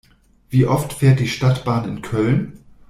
Wie 0.49 0.65
oft 0.65 0.93
fährt 0.93 1.19
die 1.19 1.27
Stadtbahn 1.27 1.87
in 1.87 2.01
Köln? 2.01 2.57